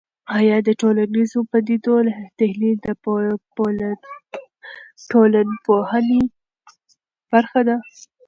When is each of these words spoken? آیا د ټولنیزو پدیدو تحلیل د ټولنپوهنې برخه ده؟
آیا 0.37 0.57
د 0.67 0.69
ټولنیزو 0.81 1.39
پدیدو 1.51 1.95
تحلیل 2.39 2.77
د 2.85 2.87
ټولنپوهنې 5.09 6.21
برخه 7.31 7.61
ده؟ 7.67 7.77